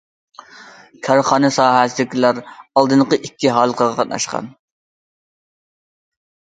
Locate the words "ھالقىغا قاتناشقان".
3.59-4.53